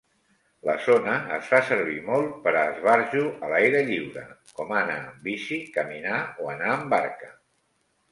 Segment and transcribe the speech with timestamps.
[0.67, 4.23] La zona es fa servir molt per a esbarjo a l'aire lliure,
[4.61, 7.31] com anar en bici, caminar o anar amb barca.